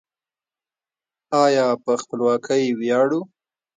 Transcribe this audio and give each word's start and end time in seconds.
آیا 1.43 1.67
په 1.83 1.91
خپلواکۍ 2.01 2.63
ویاړو؟ 2.79 3.21